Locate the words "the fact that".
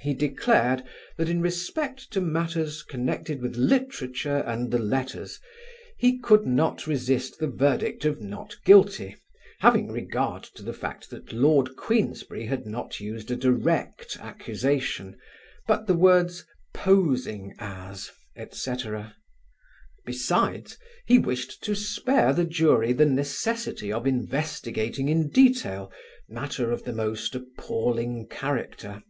10.62-11.34